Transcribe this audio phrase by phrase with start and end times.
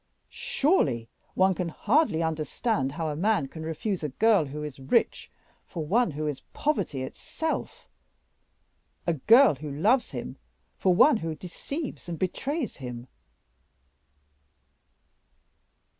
[0.31, 5.29] Surely, one can hardly understand how a man can refuse a girl who is rich
[5.63, 7.87] for one who is poverty itself
[9.05, 10.37] a girl who loves him
[10.75, 13.05] for one who deceives and betrays him."